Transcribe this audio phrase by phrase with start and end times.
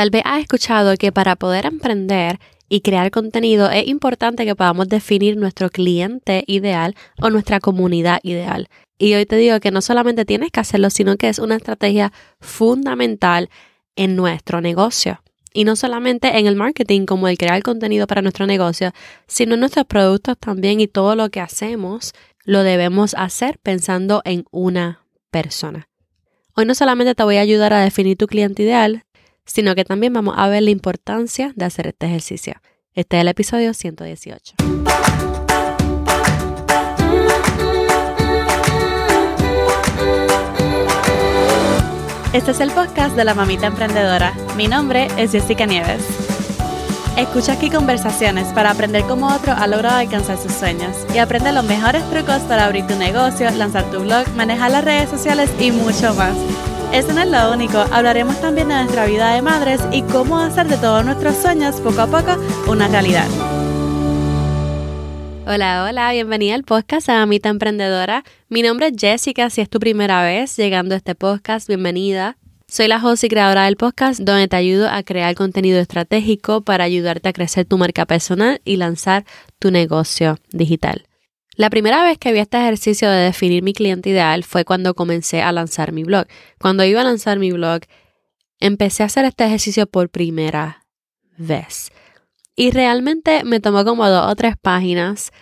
[0.00, 4.88] Tal vez has escuchado que para poder emprender y crear contenido es importante que podamos
[4.88, 8.68] definir nuestro cliente ideal o nuestra comunidad ideal.
[8.96, 12.14] Y hoy te digo que no solamente tienes que hacerlo, sino que es una estrategia
[12.40, 13.50] fundamental
[13.94, 15.22] en nuestro negocio.
[15.52, 18.92] Y no solamente en el marketing como el crear contenido para nuestro negocio,
[19.26, 22.14] sino en nuestros productos también y todo lo que hacemos
[22.46, 25.90] lo debemos hacer pensando en una persona.
[26.56, 29.04] Hoy no solamente te voy a ayudar a definir tu cliente ideal,
[29.50, 32.54] sino que también vamos a ver la importancia de hacer este ejercicio.
[32.94, 34.54] Este es el episodio 118.
[42.32, 44.32] Este es el podcast de la mamita emprendedora.
[44.56, 46.04] Mi nombre es Jessica Nieves.
[47.16, 51.64] Escucha aquí conversaciones para aprender cómo otro ha logrado alcanzar sus sueños y aprende los
[51.64, 56.14] mejores trucos para abrir tu negocio, lanzar tu blog, manejar las redes sociales y mucho
[56.14, 56.36] más.
[56.92, 60.66] Eso no es lo único, hablaremos también de nuestra vida de madres y cómo hacer
[60.66, 62.36] de todos nuestros sueños poco a poco
[62.68, 63.28] una realidad.
[65.46, 68.24] Hola, hola, bienvenida al podcast a Mamita Emprendedora.
[68.48, 72.36] Mi nombre es Jessica, si es tu primera vez llegando a este podcast, bienvenida.
[72.66, 76.82] Soy la host y creadora del podcast donde te ayudo a crear contenido estratégico para
[76.82, 79.24] ayudarte a crecer tu marca personal y lanzar
[79.60, 81.04] tu negocio digital.
[81.60, 85.42] La primera vez que vi este ejercicio de definir mi cliente ideal fue cuando comencé
[85.42, 86.26] a lanzar mi blog.
[86.58, 87.82] Cuando iba a lanzar mi blog,
[88.60, 90.86] empecé a hacer este ejercicio por primera
[91.36, 91.92] vez.
[92.56, 95.32] Y realmente me tomó como dos o tres páginas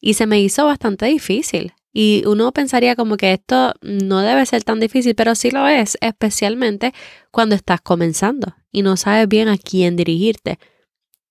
[0.00, 1.74] y se me hizo bastante difícil.
[1.92, 5.98] Y uno pensaría como que esto no debe ser tan difícil, pero sí lo es,
[6.00, 6.94] especialmente
[7.30, 10.58] cuando estás comenzando y no sabes bien a quién dirigirte.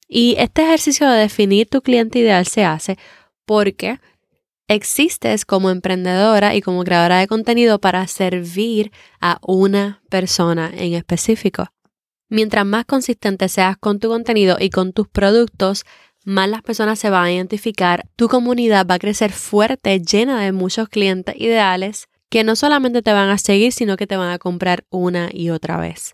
[0.08, 2.99] Y este ejercicio de definir tu cliente ideal se hace
[3.49, 3.99] porque
[4.69, 11.65] existes como emprendedora y como creadora de contenido para servir a una persona en específico.
[12.29, 15.85] Mientras más consistente seas con tu contenido y con tus productos,
[16.23, 20.51] más las personas se van a identificar, tu comunidad va a crecer fuerte, llena de
[20.51, 24.37] muchos clientes ideales que no solamente te van a seguir, sino que te van a
[24.37, 26.13] comprar una y otra vez.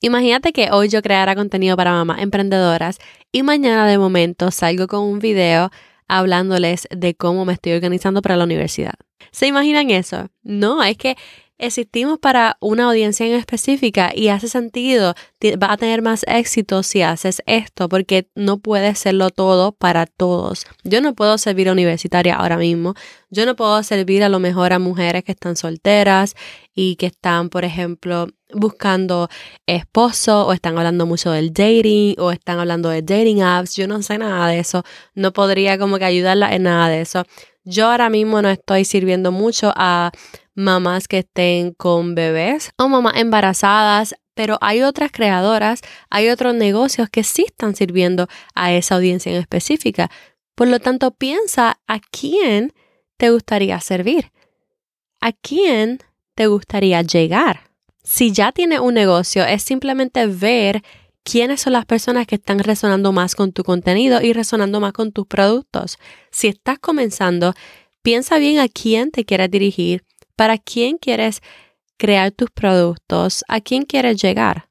[0.00, 2.98] Imagínate que hoy yo creara contenido para mamás emprendedoras
[3.32, 5.72] y mañana de momento salgo con un video
[6.08, 8.94] hablándoles de cómo me estoy organizando para la universidad.
[9.30, 10.28] ¿Se imaginan eso?
[10.42, 11.16] No, es que
[11.58, 15.14] existimos para una audiencia en específica y hace sentido,
[15.62, 20.66] va a tener más éxito si haces esto, porque no puedes serlo todo para todos.
[20.84, 22.94] Yo no puedo servir a universitaria ahora mismo,
[23.30, 26.34] yo no puedo servir a lo mejor a mujeres que están solteras
[26.74, 29.28] y que están, por ejemplo, buscando
[29.66, 33.74] esposo o están hablando mucho del dating o están hablando de dating apps.
[33.74, 34.84] Yo no sé nada de eso,
[35.14, 37.24] no podría como que ayudarla en nada de eso.
[37.64, 40.12] Yo ahora mismo no estoy sirviendo mucho a
[40.56, 47.08] mamás que estén con bebés o mamás embarazadas, pero hay otras creadoras, hay otros negocios
[47.08, 50.10] que sí están sirviendo a esa audiencia en específica.
[50.56, 52.72] Por lo tanto, piensa a quién
[53.16, 54.32] te gustaría servir,
[55.20, 56.00] a quién
[56.34, 57.70] te gustaría llegar.
[58.02, 60.82] Si ya tienes un negocio, es simplemente ver
[61.22, 65.12] quiénes son las personas que están resonando más con tu contenido y resonando más con
[65.12, 65.98] tus productos.
[66.30, 67.54] Si estás comenzando,
[68.02, 70.04] piensa bien a quién te quieres dirigir,
[70.36, 71.42] para quién quieres
[71.96, 74.68] crear tus productos, a quién quieres llegar.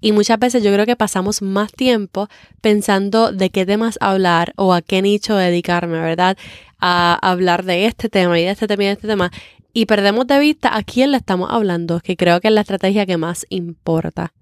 [0.00, 2.28] Y muchas veces yo creo que pasamos más tiempo
[2.60, 6.36] pensando de qué temas hablar o a qué nicho dedicarme, ¿verdad?
[6.78, 9.32] A hablar de este tema y de este tema y de este tema.
[9.72, 13.06] Y perdemos de vista a quién le estamos hablando, que creo que es la estrategia
[13.06, 14.32] que más importa.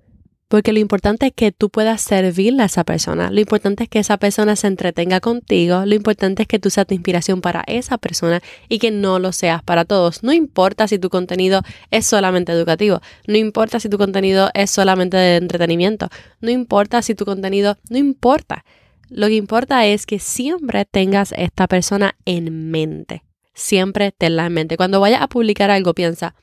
[0.49, 3.31] Porque lo importante es que tú puedas servirle a esa persona.
[3.33, 5.85] Lo importante es que esa persona se entretenga contigo.
[5.85, 9.33] Lo importante es que tú seas de inspiración para esa persona y que no lo
[9.33, 10.23] seas para todos.
[10.23, 13.01] No importa si tu contenido es solamente educativo.
[13.27, 16.11] No importa si tu contenido es solamente de entretenimiento.
[16.41, 17.77] No importa si tu contenido...
[17.91, 18.65] No importa.
[19.09, 23.25] Lo que importa es que siempre tengas esta persona en mente.
[23.53, 24.77] Siempre tenla en mente.
[24.77, 26.37] Cuando vayas a publicar algo, piensa,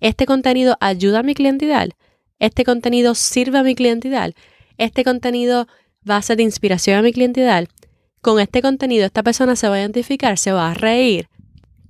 [0.00, 1.94] ¿este contenido ayuda a mi cliente ideal?
[2.38, 4.34] Este contenido sirve a mi cliente ideal,
[4.78, 5.66] este contenido
[6.08, 7.68] va a ser de inspiración a mi cliente ideal,
[8.26, 11.28] con este contenido esta persona se va a identificar, se va a reír.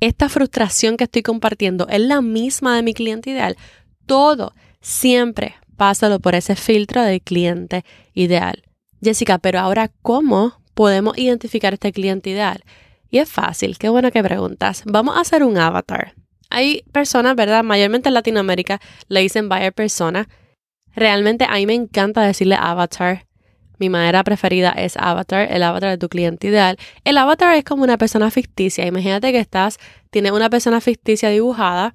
[0.00, 3.56] Esta frustración que estoy compartiendo es la misma de mi cliente ideal.
[4.04, 4.52] Todo,
[4.82, 8.64] siempre, pásalo por ese filtro de cliente ideal.
[9.02, 12.62] Jessica, pero ahora, ¿cómo podemos identificar este cliente ideal?
[13.08, 14.82] Y es fácil, qué bueno que preguntas.
[14.84, 16.14] Vamos a hacer un avatar.
[16.50, 17.64] Hay personas, ¿verdad?
[17.64, 20.28] Mayormente en Latinoamérica le dicen buyer persona.
[20.94, 23.26] Realmente a mí me encanta decirle avatar.
[23.78, 26.78] Mi manera preferida es avatar, el avatar de tu cliente ideal.
[27.04, 28.86] El avatar es como una persona ficticia.
[28.86, 29.78] Imagínate que estás,
[30.10, 31.92] tienes una persona ficticia dibujada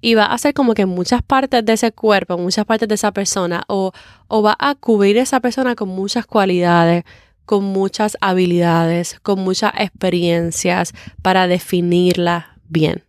[0.00, 3.10] y va a hacer como que muchas partes de ese cuerpo, muchas partes de esa
[3.10, 3.92] persona, o,
[4.28, 7.04] o va a cubrir esa persona con muchas cualidades,
[7.46, 10.92] con muchas habilidades, con muchas experiencias
[11.22, 13.02] para definirla bien.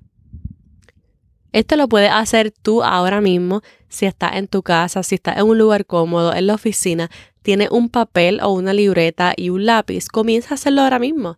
[1.56, 5.46] Esto lo puedes hacer tú ahora mismo si estás en tu casa, si estás en
[5.46, 7.10] un lugar cómodo, en la oficina,
[7.42, 10.08] tienes un papel o una libreta y un lápiz.
[10.08, 11.38] Comienza a hacerlo ahora mismo.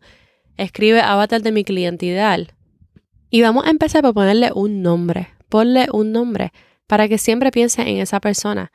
[0.58, 2.54] Escribe avatar de mi cliente ideal.
[3.30, 6.52] Y vamos a empezar por ponerle un nombre ponle un nombre
[6.88, 8.72] para que siempre piense en esa persona.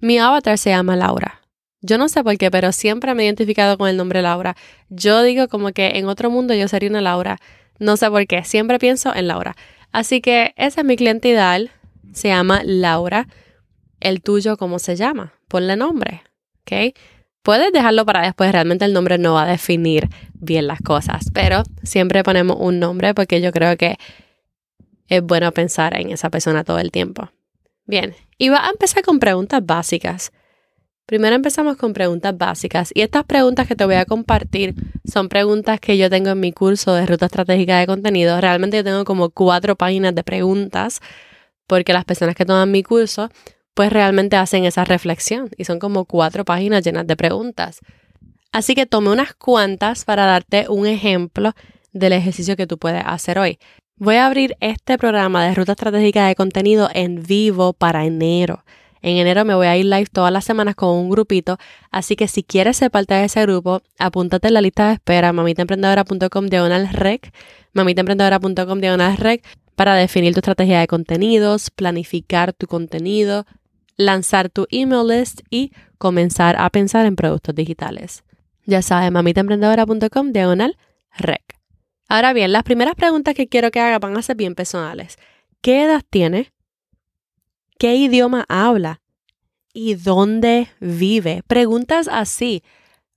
[0.00, 1.40] Mi avatar se llama Laura.
[1.80, 4.56] Yo no sé por qué, pero siempre me he identificado con el nombre Laura.
[4.88, 7.38] Yo digo como que en otro mundo yo sería una Laura.
[7.78, 9.56] No sé por qué, siempre pienso en Laura.
[9.92, 11.70] Así que ese es mi cliente ideal.
[12.12, 13.28] Se llama Laura.
[14.00, 15.34] El tuyo, ¿cómo se llama?
[15.48, 16.22] Ponle nombre.
[16.62, 16.94] ¿Ok?
[17.42, 21.64] Puedes dejarlo para después, realmente el nombre no va a definir bien las cosas, pero
[21.82, 23.96] siempre ponemos un nombre porque yo creo que
[25.08, 27.30] es bueno pensar en esa persona todo el tiempo.
[27.84, 30.32] Bien, y va a empezar con preguntas básicas.
[31.12, 34.74] Primero empezamos con preguntas básicas y estas preguntas que te voy a compartir
[35.04, 38.40] son preguntas que yo tengo en mi curso de ruta estratégica de contenido.
[38.40, 41.02] Realmente yo tengo como cuatro páginas de preguntas
[41.66, 43.28] porque las personas que toman mi curso
[43.74, 47.80] pues realmente hacen esa reflexión y son como cuatro páginas llenas de preguntas.
[48.50, 51.52] Así que tomé unas cuantas para darte un ejemplo
[51.92, 53.58] del ejercicio que tú puedes hacer hoy.
[53.96, 58.64] Voy a abrir este programa de ruta estratégica de contenido en vivo para enero.
[59.02, 61.58] En enero me voy a ir live todas las semanas con un grupito,
[61.90, 65.32] así que si quieres ser parte de ese grupo, apúntate en la lista de espera
[65.32, 67.32] mamitaemprendedora.com diagonal rec,
[67.72, 69.44] mamitaemprendedora.com diagonal rec
[69.74, 73.44] para definir tu estrategia de contenidos, planificar tu contenido,
[73.96, 78.22] lanzar tu email list y comenzar a pensar en productos digitales.
[78.66, 80.76] Ya sabes, mamitaemprendedora.com diagonal
[81.18, 81.42] rec.
[82.08, 85.18] Ahora bien, las primeras preguntas que quiero que haga van a ser bien personales.
[85.60, 86.52] ¿Qué edad tiene?
[87.82, 89.00] ¿Qué idioma habla?
[89.74, 91.42] ¿Y dónde vive?
[91.48, 92.62] Preguntas así,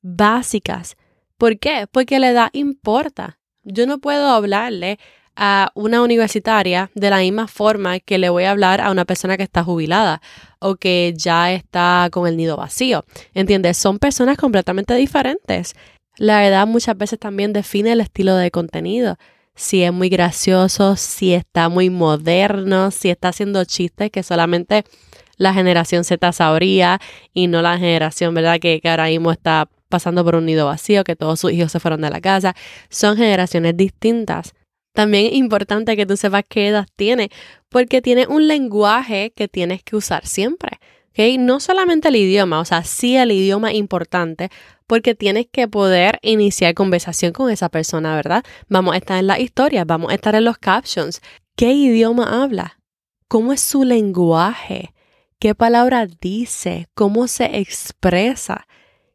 [0.02, 0.98] básicas.
[1.38, 1.86] ¿Por qué?
[1.92, 3.38] Porque la edad importa.
[3.62, 4.98] Yo no puedo hablarle
[5.36, 9.38] a una universitaria de la misma forma que le voy a hablar a una persona
[9.38, 10.20] que está jubilada
[10.58, 13.06] o que ya está con el nido vacío.
[13.36, 13.78] ¿Entiendes?
[13.78, 15.76] Son personas completamente diferentes.
[16.18, 19.18] La edad muchas veces también define el estilo de contenido.
[19.56, 24.84] Si es muy gracioso, si está muy moderno, si está haciendo chistes que solamente
[25.38, 27.00] la generación Z sabría
[27.34, 28.60] y no la generación, ¿verdad?
[28.60, 31.80] Que, que ahora mismo está pasando por un nido vacío, que todos sus hijos se
[31.80, 32.56] fueron de la casa.
[32.90, 34.54] Son generaciones distintas.
[34.94, 37.30] También es importante que tú sepas qué edad tiene,
[37.70, 40.80] porque tiene un lenguaje que tienes que usar siempre.
[41.40, 44.50] No solamente el idioma, o sea, sí el idioma importante,
[44.88, 48.44] porque tienes que poder iniciar conversación con esa persona, ¿verdad?
[48.70, 51.22] Vamos a estar en las historias, vamos a estar en los captions.
[51.56, 52.80] ¿Qué idioma habla?
[53.28, 54.94] ¿Cómo es su lenguaje?
[55.40, 56.88] ¿Qué palabra dice?
[56.94, 58.68] ¿Cómo se expresa?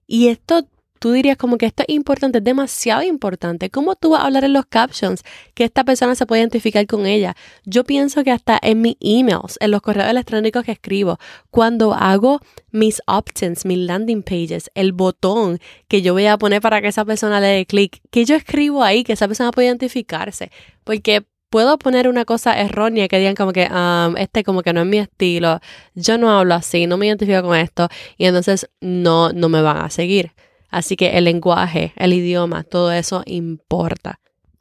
[0.06, 0.68] Y esto
[1.00, 3.70] tú dirías como que esto es importante, es demasiado importante.
[3.70, 5.24] ¿Cómo tú vas a hablar en los captions
[5.54, 7.34] que esta persona se puede identificar con ella?
[7.64, 11.18] Yo pienso que hasta en mis emails, en los correos electrónicos que escribo,
[11.50, 15.58] cuando hago mis options, mis landing pages, el botón
[15.88, 18.84] que yo voy a poner para que esa persona le dé clic, que yo escribo
[18.84, 20.50] ahí, que esa persona pueda identificarse.
[20.84, 24.82] Porque puedo poner una cosa errónea que digan como que um, este como que no
[24.82, 25.60] es mi estilo,
[25.94, 27.88] yo no hablo así, no me identifico con esto
[28.18, 30.32] y entonces no, no me van a seguir.
[30.70, 34.20] Así que el lenguaje, el idioma, todo eso importa.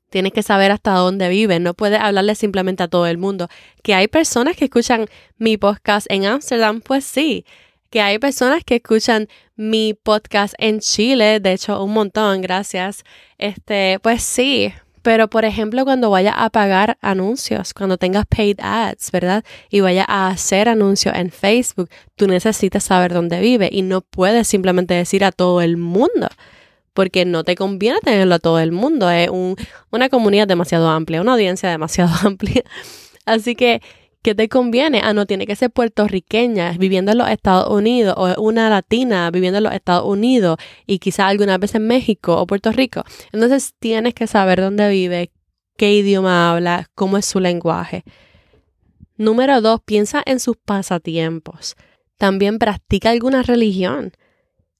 [0.09, 3.47] Tienes que saber hasta dónde vives, no puedes hablarle simplemente a todo el mundo.
[3.83, 5.05] Que hay personas que escuchan
[5.37, 7.45] mi podcast en Ámsterdam, pues sí.
[7.91, 13.03] Que hay personas que escuchan mi podcast en Chile, de hecho un montón, gracias.
[13.37, 19.11] Este, pues sí, pero, por ejemplo, cuando vayas a pagar anuncios, cuando tengas paid ads,
[19.11, 19.43] ¿verdad?
[19.69, 24.47] Y vayas a hacer anuncios en Facebook, tú necesitas saber dónde vive y no puedes
[24.47, 26.27] simplemente decir a todo el mundo,
[26.93, 29.09] porque no te conviene tenerlo a todo el mundo.
[29.09, 29.29] Es
[29.89, 32.63] una comunidad demasiado amplia, una audiencia demasiado amplia.
[33.25, 33.81] Así que
[34.21, 34.99] ¿Qué te conviene?
[35.01, 39.59] Ah, no, tiene que ser puertorriqueña viviendo en los Estados Unidos o una latina viviendo
[39.59, 43.03] en los Estados Unidos y quizás alguna vez en México o Puerto Rico.
[43.31, 45.31] Entonces tienes que saber dónde vive,
[45.77, 48.03] qué idioma habla, cómo es su lenguaje.
[49.15, 51.77] Número dos, piensa en sus pasatiempos.
[52.17, 54.11] También practica alguna religión.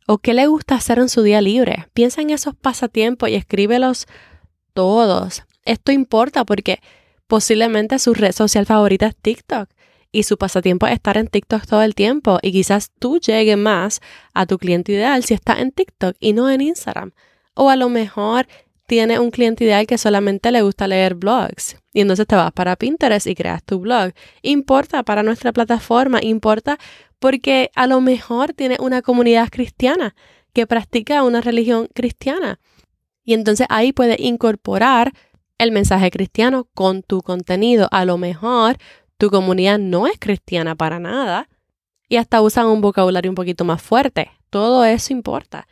[0.05, 1.87] ¿O qué le gusta hacer en su día libre?
[1.93, 4.05] Piensa en esos pasatiempos y escríbelos
[4.73, 5.43] todos.
[5.63, 6.79] Esto importa porque
[7.29, 9.69] Posiblemente su red social favorita es TikTok
[10.11, 14.01] y su pasatiempo es estar en TikTok todo el tiempo y quizás tú llegues más
[14.33, 17.11] a tu cliente ideal si estás en TikTok y no en Instagram.
[17.53, 18.47] O a lo mejor
[18.87, 22.75] tienes un cliente ideal que solamente le gusta leer blogs y entonces te vas para
[22.75, 24.11] Pinterest y creas tu blog.
[24.41, 26.79] Importa para nuestra plataforma, importa
[27.19, 30.15] porque a lo mejor tienes una comunidad cristiana
[30.51, 32.59] que practica una religión cristiana.
[33.23, 35.13] Y entonces ahí puedes incorporar
[35.59, 37.87] el mensaje cristiano con tu contenido.
[37.91, 38.77] A lo mejor
[39.19, 41.47] tu comunidad no es cristiana para nada
[42.07, 44.31] y hasta usan un vocabulario un poquito más fuerte.
[44.49, 45.67] Todo eso importa.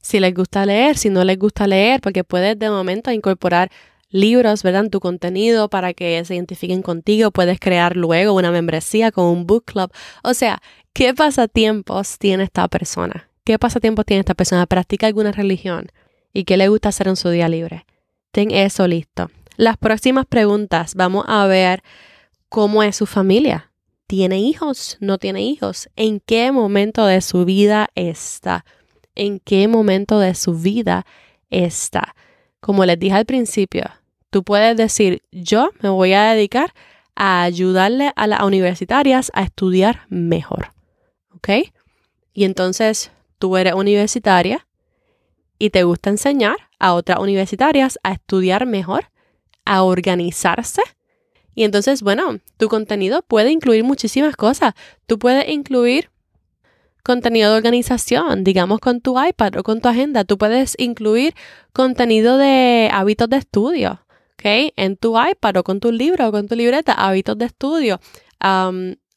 [0.00, 3.70] Si les gusta leer, si no les gusta leer, porque puedes de momento incorporar
[4.08, 4.84] libros, ¿verdad?
[4.84, 7.30] En tu contenido para que se identifiquen contigo.
[7.30, 9.92] Puedes crear luego una membresía con un book club.
[10.22, 10.60] O sea,
[10.92, 13.28] ¿qué pasatiempos tiene esta persona?
[13.44, 14.66] ¿Qué pasatiempos tiene esta persona?
[14.66, 15.88] ¿Practica alguna religión?
[16.32, 17.86] ¿Y qué le gusta hacer en su día libre?
[18.32, 19.30] Ten eso listo.
[19.56, 21.82] Las próximas preguntas vamos a ver
[22.48, 23.70] cómo es su familia.
[24.06, 24.96] ¿Tiene hijos?
[25.00, 25.88] ¿No tiene hijos?
[25.96, 28.64] ¿En qué momento de su vida está?
[29.14, 31.04] ¿En qué momento de su vida
[31.50, 32.14] está?
[32.60, 33.84] Como les dije al principio,
[34.30, 36.72] tú puedes decir, yo me voy a dedicar
[37.14, 40.72] a ayudarle a las universitarias a estudiar mejor.
[41.34, 41.48] ¿Ok?
[42.32, 44.66] Y entonces tú eres universitaria
[45.58, 49.04] y te gusta enseñar a otras universitarias a estudiar mejor,
[49.64, 50.82] a organizarse.
[51.54, 54.74] Y entonces, bueno, tu contenido puede incluir muchísimas cosas.
[55.06, 56.10] Tú puedes incluir
[57.04, 60.24] contenido de organización, digamos con tu iPad o con tu agenda.
[60.24, 61.34] Tú puedes incluir
[61.72, 64.00] contenido de hábitos de estudio,
[64.32, 64.72] ¿ok?
[64.76, 68.00] En tu iPad o con tu libro o con tu libreta, hábitos de estudio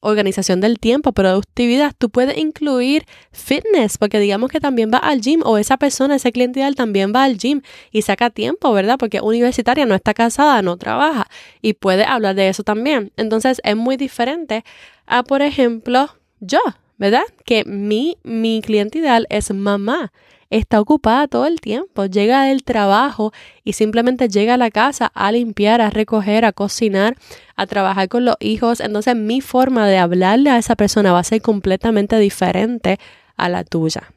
[0.06, 5.42] organización del tiempo, productividad, tú puedes incluir fitness, porque digamos que también va al gym
[5.44, 8.98] o esa persona, ese cliente ideal también va al gym y saca tiempo, ¿verdad?
[9.00, 11.28] Porque universitaria no está casada, no trabaja
[11.62, 13.12] y puede hablar de eso también.
[13.18, 14.64] Entonces es muy diferente
[15.08, 16.10] a, por ejemplo,
[16.40, 16.60] yo,
[16.98, 17.24] ¿verdad?
[17.44, 20.12] Que mi, mi cliente ideal es mamá
[20.60, 23.34] está ocupada todo el tiempo, llega del trabajo
[23.64, 27.18] y simplemente llega a la casa a limpiar, a recoger, a cocinar,
[27.56, 28.80] a trabajar con los hijos.
[28.80, 33.00] Entonces mi forma de hablarle a esa persona va a ser completamente diferente
[33.36, 34.14] a la tuya.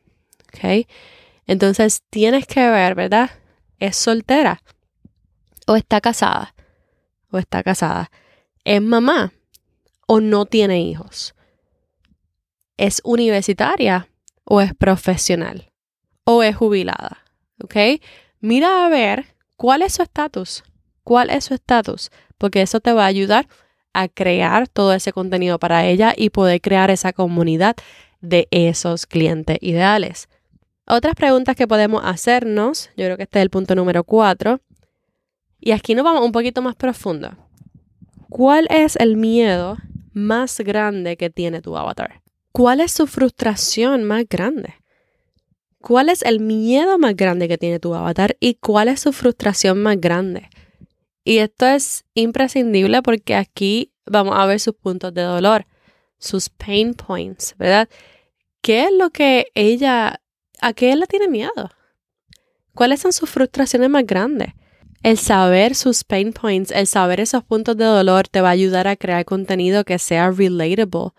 [0.55, 0.87] ¿Ok?
[1.47, 3.31] Entonces tienes que ver, ¿verdad?
[3.81, 4.63] ¿Es soltera?
[5.67, 6.55] ¿O está casada?
[7.31, 8.11] ¿O está casada?
[8.65, 9.33] ¿Es mamá?
[10.07, 11.35] ¿O no tiene hijos?
[12.77, 14.09] ¿Es universitaria?
[14.45, 15.69] ¿O es profesional?
[16.31, 17.25] O es jubilada.
[17.65, 18.03] ¿Ok?
[18.41, 20.63] Mira a ver cuál es su estatus.
[21.03, 22.11] ¿Cuál es su estatus?
[22.37, 23.49] Porque eso te va a ayudar
[23.95, 27.77] a crear todo ese contenido para ella y poder crear esa comunidad
[28.21, 30.29] de esos clientes ideales.
[30.87, 34.61] Otras preguntas que podemos hacernos, yo creo que este es el punto número cuatro,
[35.59, 37.31] y aquí nos vamos un poquito más profundo.
[38.29, 39.79] ¿Cuál es el miedo
[40.13, 42.21] más grande que tiene tu avatar?
[42.53, 44.75] ¿Cuál es su frustración más grande?
[45.81, 49.81] ¿Cuál es el miedo más grande que tiene tu avatar y cuál es su frustración
[49.81, 50.49] más grande?
[51.25, 55.67] Y esto es imprescindible porque aquí vamos a ver sus puntos de dolor,
[56.19, 57.89] sus pain points, ¿verdad?
[58.61, 60.21] ¿Qué es lo que ella,
[60.61, 61.71] a qué ella tiene miedo?
[62.75, 64.55] ¿Cuáles son sus frustraciones más grandes?
[65.03, 68.89] El saber sus pain points, el saber esos puntos de dolor te va a ayudar
[68.89, 71.13] a crear contenido que sea relatable,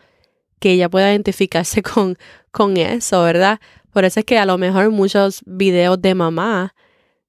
[0.59, 2.17] que ella pueda identificarse con,
[2.51, 3.59] con eso, ¿verdad?
[3.91, 6.75] Por eso es que a lo mejor muchos videos de mamá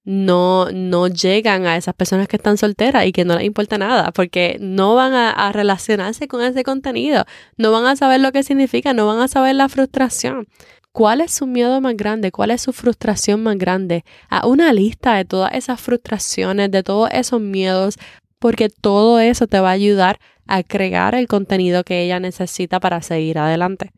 [0.04, 4.12] no, no llegan a esas personas que están solteras y que no les importa nada,
[4.12, 7.24] porque no van a, relacionarse con ese contenido,
[7.56, 10.48] no van a saber lo que significa, no van a saber la frustración.
[10.92, 12.32] ¿Cuál es su miedo más grande?
[12.32, 14.04] ¿Cuál es su frustración más grande?
[14.28, 17.96] A una lista de todas esas frustraciones, de todos esos miedos,
[18.40, 20.18] porque todo eso te va a ayudar
[20.48, 23.92] a crear el contenido que ella necesita para seguir adelante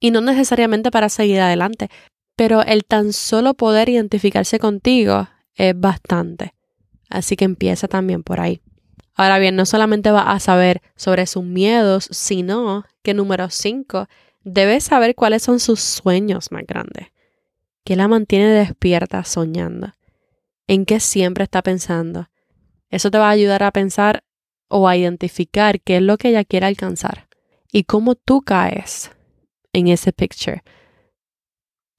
[0.00, 1.90] y no necesariamente para seguir adelante,
[2.36, 6.54] pero el tan solo poder identificarse contigo es bastante.
[7.10, 8.62] Así que empieza también por ahí.
[9.14, 14.06] Ahora bien, no solamente vas a saber sobre sus miedos, sino que número 5,
[14.44, 17.08] debes saber cuáles son sus sueños más grandes.
[17.84, 19.94] ¿Qué la mantiene despierta soñando?
[20.68, 22.28] ¿En qué siempre está pensando?
[22.90, 24.24] Eso te va a ayudar a pensar
[24.68, 27.28] o a identificar qué es lo que ella quiere alcanzar
[27.72, 29.10] y cómo tú caes
[29.72, 30.62] en ese picture.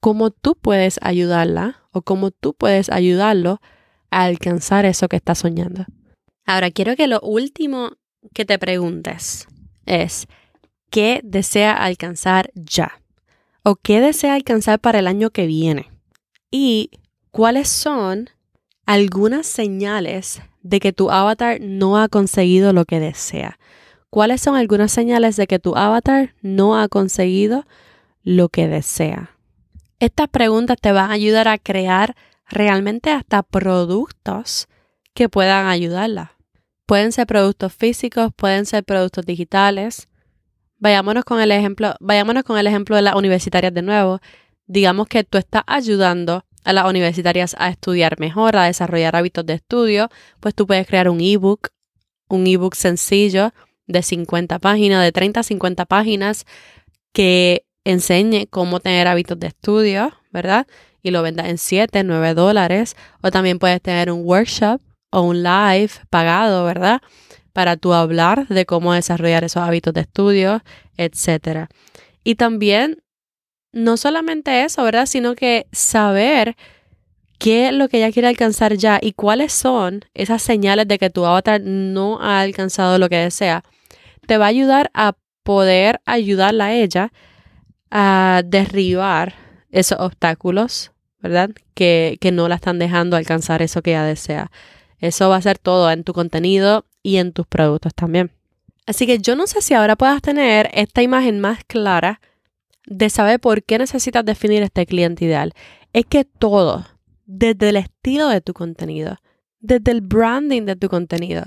[0.00, 3.60] Cómo tú puedes ayudarla o cómo tú puedes ayudarlo
[4.10, 5.84] a alcanzar eso que está soñando.
[6.46, 7.92] Ahora, quiero que lo último
[8.34, 9.46] que te preguntes
[9.86, 10.26] es,
[10.90, 13.00] ¿qué desea alcanzar ya?
[13.62, 15.90] ¿O qué desea alcanzar para el año que viene?
[16.50, 16.90] ¿Y
[17.30, 18.30] cuáles son
[18.86, 23.58] algunas señales de que tu avatar no ha conseguido lo que desea?
[24.10, 27.64] ¿Cuáles son algunas señales de que tu avatar no ha conseguido
[28.22, 29.36] lo que desea?
[30.00, 32.16] Estas preguntas te van a ayudar a crear
[32.48, 34.68] realmente hasta productos
[35.14, 36.32] que puedan ayudarla.
[36.86, 40.08] Pueden ser productos físicos, pueden ser productos digitales.
[40.78, 44.18] Vayámonos con el ejemplo, vayámonos con el ejemplo de las universitarias de nuevo.
[44.66, 49.54] Digamos que tú estás ayudando a las universitarias a estudiar mejor, a desarrollar hábitos de
[49.54, 50.08] estudio,
[50.40, 51.68] pues tú puedes crear un ebook,
[52.28, 53.52] un ebook sencillo
[53.86, 56.46] de 50 páginas, de 30 a 50 páginas,
[57.12, 60.66] que enseñe cómo tener hábitos de estudio, ¿verdad?
[61.02, 62.96] Y lo vendas en 7, 9 dólares.
[63.22, 67.00] O también puedes tener un workshop o un live pagado, ¿verdad?
[67.52, 70.62] Para tú hablar de cómo desarrollar esos hábitos de estudio,
[70.96, 71.68] etc.
[72.22, 73.02] Y también,
[73.72, 75.06] no solamente eso, ¿verdad?
[75.06, 76.56] Sino que saber
[77.38, 81.10] qué es lo que ella quiere alcanzar ya y cuáles son esas señales de que
[81.10, 83.64] tu avatar no ha alcanzado lo que desea,
[84.26, 87.12] te va a ayudar a poder ayudarla a ella
[87.90, 89.34] a derribar
[89.70, 91.50] esos obstáculos, ¿verdad?
[91.74, 94.50] Que, que no la están dejando alcanzar eso que ella desea.
[94.98, 98.30] Eso va a ser todo en tu contenido y en tus productos también.
[98.86, 102.20] Así que yo no sé si ahora puedas tener esta imagen más clara
[102.86, 105.52] de saber por qué necesitas definir este cliente ideal.
[105.92, 106.86] Es que todo,
[107.26, 109.16] desde el estilo de tu contenido,
[109.60, 111.44] desde el branding de tu contenido,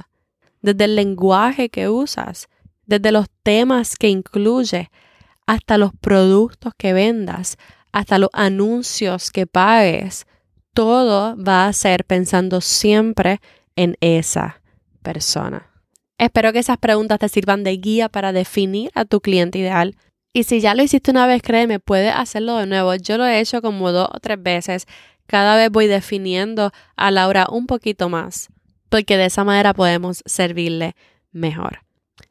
[0.62, 2.48] desde el lenguaje que usas,
[2.86, 4.90] desde los temas que incluye,
[5.46, 7.58] hasta los productos que vendas,
[7.92, 10.25] hasta los anuncios que pagues,
[10.74, 13.40] todo va a ser pensando siempre
[13.75, 14.62] en esa
[15.02, 15.70] persona.
[16.18, 19.96] Espero que esas preguntas te sirvan de guía para definir a tu cliente ideal.
[20.34, 22.96] Y si ya lo hiciste una vez, créeme, puedes hacerlo de nuevo.
[22.96, 24.88] Yo lo he hecho como dos o tres veces.
[25.28, 28.50] Cada vez voy definiendo a Laura un poquito más,
[28.90, 30.96] porque de esa manera podemos servirle
[31.32, 31.82] mejor.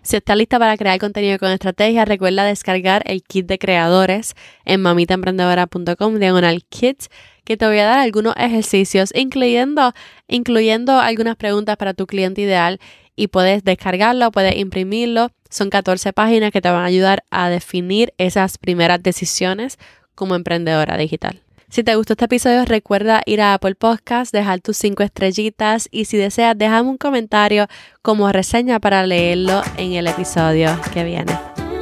[0.03, 4.83] Si estás lista para crear contenido con estrategia, recuerda descargar el kit de creadores en
[4.83, 7.05] mamitaemprendedora.com diagonal kit
[7.45, 9.93] que te voy a dar algunos ejercicios, incluyendo,
[10.27, 12.81] incluyendo algunas preguntas para tu cliente ideal
[13.17, 15.31] y puedes descargarlo, puedes imprimirlo.
[15.51, 19.79] Son 14 páginas que te van a ayudar a definir esas primeras decisiones
[20.15, 21.43] como emprendedora digital.
[21.69, 26.05] Si te gustó este episodio, recuerda ir a Apple Podcast, dejar tus cinco estrellitas y
[26.05, 27.67] si deseas, déjame un comentario
[28.03, 31.33] como reseña para leerlo en el episodio que viene.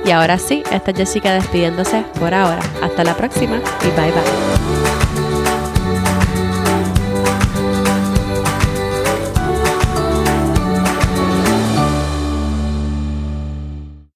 [0.05, 2.62] Y ahora sí, esta es Jessica despidiéndose por ahora.
[2.81, 4.80] Hasta la próxima y bye bye.